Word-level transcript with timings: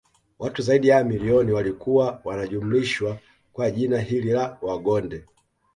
watu 0.39 0.61
zaidi 0.61 0.87
ya 0.87 1.03
milioni 1.03 1.51
walikuwa 1.51 2.21
wanajumlishwa 2.23 3.17
kwa 3.53 3.71
jina 3.71 4.01
hili 4.01 4.29
la 4.29 4.57
Wagonde 4.61 5.25